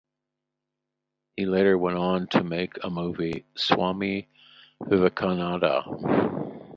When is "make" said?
2.43-2.73